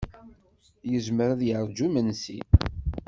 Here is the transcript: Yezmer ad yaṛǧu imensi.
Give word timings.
Yezmer 0.91 1.29
ad 1.33 1.41
yaṛǧu 1.49 1.83
imensi. 1.87 2.37